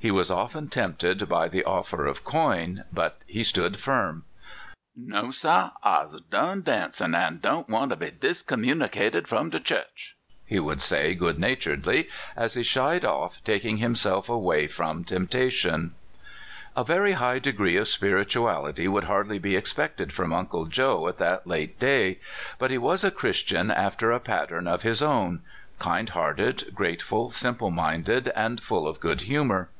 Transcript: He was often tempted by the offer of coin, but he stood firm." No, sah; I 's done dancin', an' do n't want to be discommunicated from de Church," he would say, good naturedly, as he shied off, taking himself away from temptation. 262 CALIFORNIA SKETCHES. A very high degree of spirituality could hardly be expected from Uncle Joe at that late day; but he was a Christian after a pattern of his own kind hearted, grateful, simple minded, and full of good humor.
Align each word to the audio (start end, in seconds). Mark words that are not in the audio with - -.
He 0.00 0.12
was 0.12 0.30
often 0.30 0.68
tempted 0.68 1.28
by 1.28 1.48
the 1.48 1.64
offer 1.64 2.06
of 2.06 2.22
coin, 2.22 2.84
but 2.92 3.18
he 3.26 3.42
stood 3.42 3.80
firm." 3.80 4.22
No, 4.96 5.32
sah; 5.32 5.72
I 5.82 6.06
's 6.06 6.20
done 6.30 6.62
dancin', 6.62 7.16
an' 7.16 7.38
do 7.38 7.56
n't 7.58 7.68
want 7.68 7.90
to 7.90 7.96
be 7.96 8.12
discommunicated 8.12 9.26
from 9.26 9.50
de 9.50 9.58
Church," 9.58 10.14
he 10.46 10.60
would 10.60 10.80
say, 10.80 11.16
good 11.16 11.40
naturedly, 11.40 12.08
as 12.36 12.54
he 12.54 12.62
shied 12.62 13.04
off, 13.04 13.42
taking 13.42 13.78
himself 13.78 14.28
away 14.28 14.68
from 14.68 15.02
temptation. 15.02 15.96
262 16.76 16.76
CALIFORNIA 16.76 16.86
SKETCHES. 16.86 16.86
A 16.86 16.94
very 16.94 17.12
high 17.14 17.38
degree 17.40 17.76
of 17.76 17.88
spirituality 18.28 18.86
could 18.86 19.04
hardly 19.10 19.40
be 19.40 19.56
expected 19.56 20.12
from 20.12 20.32
Uncle 20.32 20.66
Joe 20.66 21.08
at 21.08 21.18
that 21.18 21.44
late 21.48 21.76
day; 21.80 22.20
but 22.60 22.70
he 22.70 22.78
was 22.78 23.02
a 23.02 23.10
Christian 23.10 23.72
after 23.72 24.12
a 24.12 24.20
pattern 24.20 24.68
of 24.68 24.82
his 24.82 25.02
own 25.02 25.42
kind 25.80 26.10
hearted, 26.10 26.72
grateful, 26.72 27.32
simple 27.32 27.72
minded, 27.72 28.28
and 28.36 28.62
full 28.62 28.86
of 28.86 29.00
good 29.00 29.22
humor. 29.22 29.70